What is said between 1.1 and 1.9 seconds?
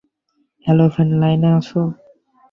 লাইনে আছো?